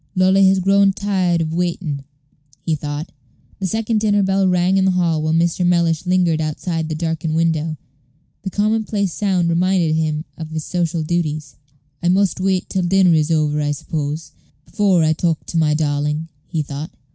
"Lolly 0.15 0.47
has 0.47 0.57
grown 0.57 0.93
tired 0.93 1.41
of 1.41 1.53
waiting," 1.53 2.03
he 2.59 2.73
thought. 2.73 3.11
The 3.59 3.67
second 3.67 3.99
dinner 3.99 4.23
bell 4.23 4.47
rang 4.47 4.77
in 4.77 4.85
the 4.85 4.89
hall 4.97 5.21
while 5.21 5.31
Mr. 5.31 5.63
Mellish 5.63 6.07
lingered 6.07 6.41
outside 6.41 6.89
this 6.89 6.97
darkened 6.97 7.35
window. 7.35 7.77
The 8.41 8.49
commonplace 8.49 9.13
sound 9.13 9.47
reminded 9.47 9.93
him 9.93 10.25
of 10.39 10.49
his 10.49 10.65
social 10.65 11.03
duties. 11.03 11.55
"I 12.01 12.09
must 12.09 12.39
wait 12.39 12.67
till 12.67 12.81
dinner 12.81 13.13
is 13.13 13.29
over, 13.29 13.61
I 13.61 13.73
suppose, 13.73 14.31
before 14.65 15.03
I 15.03 15.13
talk 15.13 15.45
to 15.45 15.57
my 15.57 15.75
darling," 15.75 16.29
he 16.47 16.63
thought. 16.63 16.89